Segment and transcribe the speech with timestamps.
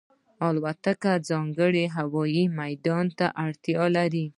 [0.47, 4.25] الوتکه ځانګړی هوايي میدان ته اړتیا لري.